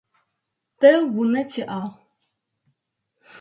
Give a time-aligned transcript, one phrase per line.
[0.79, 1.89] Тэ унэ тиӏагъ.